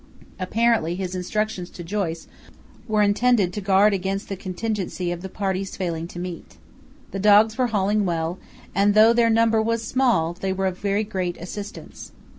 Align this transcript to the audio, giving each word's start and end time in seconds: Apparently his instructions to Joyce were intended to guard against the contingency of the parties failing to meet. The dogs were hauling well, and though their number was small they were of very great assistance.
Apparently 0.39 0.95
his 0.95 1.13
instructions 1.13 1.69
to 1.69 1.83
Joyce 1.83 2.25
were 2.87 3.03
intended 3.03 3.53
to 3.53 3.61
guard 3.61 3.93
against 3.93 4.29
the 4.29 4.35
contingency 4.35 5.11
of 5.11 5.21
the 5.21 5.29
parties 5.29 5.77
failing 5.77 6.07
to 6.07 6.17
meet. 6.17 6.57
The 7.11 7.19
dogs 7.19 7.55
were 7.55 7.67
hauling 7.67 8.03
well, 8.03 8.39
and 8.73 8.95
though 8.95 9.13
their 9.13 9.29
number 9.29 9.61
was 9.61 9.83
small 9.83 10.33
they 10.33 10.53
were 10.53 10.65
of 10.65 10.79
very 10.79 11.03
great 11.03 11.37
assistance. 11.37 12.13